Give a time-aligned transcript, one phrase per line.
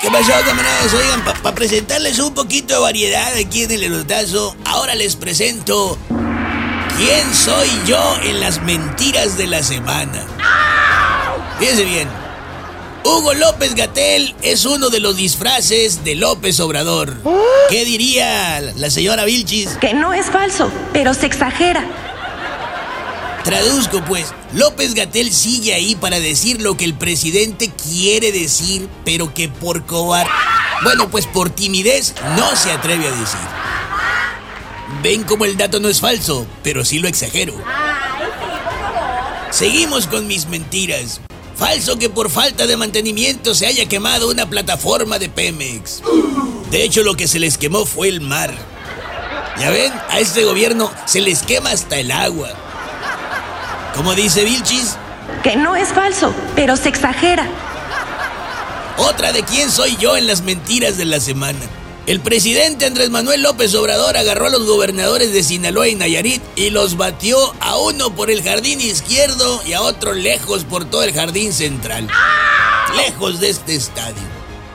[0.00, 0.94] ¿Qué pasó, camaradas?
[0.94, 5.98] Oigan, para presentarles un poquito de variedad aquí en el erotazo, ahora les presento
[6.98, 10.26] ¿Quién soy yo en las mentiras de la semana?
[11.60, 12.08] Fíjense bien.
[13.04, 17.16] Hugo López Gatel es uno de los disfraces de López Obrador.
[17.70, 19.76] ¿Qué diría la señora Vilchis?
[19.80, 21.84] Que no es falso, pero se exagera.
[23.44, 29.32] Traduzco pues, López Gatel sigue ahí para decir lo que el presidente quiere decir, pero
[29.32, 30.26] que por cobar...
[30.82, 33.40] Bueno, pues por timidez no se atreve a decir.
[35.02, 37.54] Ven como el dato no es falso, pero sí lo exagero.
[39.50, 41.20] Seguimos con mis mentiras.
[41.56, 46.02] Falso que por falta de mantenimiento se haya quemado una plataforma de Pemex.
[46.70, 48.54] De hecho, lo que se les quemó fue el mar.
[49.58, 52.50] Ya ven, a este gobierno se les quema hasta el agua.
[53.98, 54.94] ¿Cómo dice Vilchis?
[55.42, 57.48] Que no es falso, pero se exagera.
[58.96, 61.58] Otra de quién soy yo en las mentiras de la semana.
[62.06, 66.70] El presidente Andrés Manuel López Obrador agarró a los gobernadores de Sinaloa y Nayarit y
[66.70, 71.12] los batió a uno por el jardín izquierdo y a otro lejos por todo el
[71.12, 72.06] jardín central.
[72.94, 74.22] Lejos de este estadio.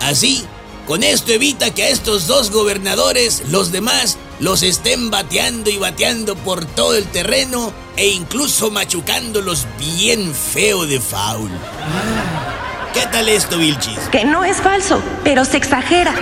[0.02, 0.44] Así,
[0.86, 6.36] con esto evita que a estos dos gobernadores los demás los estén bateando y bateando
[6.36, 11.50] por todo el terreno e incluso machucándolos bien feo de faul.
[12.94, 13.98] ¿Qué tal esto, Vilchis?
[14.12, 16.14] Que no es falso, pero se exagera.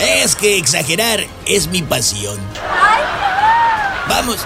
[0.00, 2.38] Es que exagerar es mi pasión.
[4.08, 4.38] Vamos,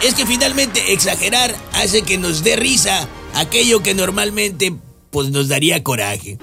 [0.00, 4.72] es que finalmente exagerar hace que nos dé risa aquello que normalmente
[5.10, 6.38] pues nos daría coraje.